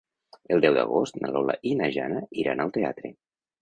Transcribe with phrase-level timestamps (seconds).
[0.55, 3.19] El deu d'agost na Lola i na Jana iran al teatre.